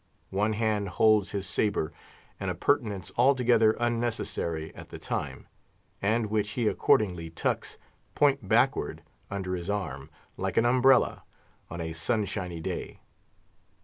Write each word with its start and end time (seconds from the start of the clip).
One 0.31 0.53
hand 0.53 0.89
holds 0.89 1.29
his 1.29 1.45
sabre—an 1.47 2.49
appurtenance 2.49 3.11
altogether 3.17 3.73
unnecessary 3.79 4.73
at 4.73 4.89
the 4.89 4.97
time; 4.97 5.45
and 6.01 6.25
which 6.25 6.53
he 6.57 6.67
accordingly 6.67 7.29
tucks, 7.29 7.77
point 8.15 8.47
backward, 8.49 9.03
under 9.29 9.53
his 9.53 9.69
arm, 9.69 10.09
like 10.37 10.57
an 10.57 10.65
umbrella 10.65 11.21
on 11.69 11.81
a 11.81 11.93
sun 11.93 12.25
shiny 12.25 12.61
day. 12.61 12.99